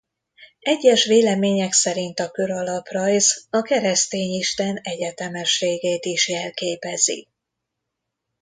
[0.59, 7.27] Egyes vélemények szerint a kör alaprajz a keresztény isten egyetemességét is jelképezi.